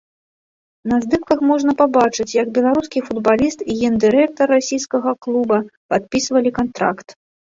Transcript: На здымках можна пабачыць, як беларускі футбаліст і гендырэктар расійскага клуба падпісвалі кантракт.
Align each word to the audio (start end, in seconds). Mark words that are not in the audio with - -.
На 0.91 0.97
здымках 1.01 1.39
можна 1.49 1.71
пабачыць, 1.81 2.31
як 2.41 2.47
беларускі 2.55 3.03
футбаліст 3.09 3.59
і 3.73 3.75
гендырэктар 3.81 4.47
расійскага 4.55 5.09
клуба 5.27 5.61
падпісвалі 5.95 6.49
кантракт. 6.57 7.07